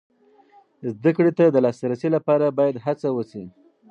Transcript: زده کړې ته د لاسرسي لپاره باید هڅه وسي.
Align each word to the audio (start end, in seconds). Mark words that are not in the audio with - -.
زده 0.95 1.11
کړې 1.17 1.31
ته 1.37 1.45
د 1.49 1.57
لاسرسي 1.65 2.09
لپاره 2.15 2.55
باید 2.59 2.83
هڅه 2.85 3.07
وسي. 3.17 3.43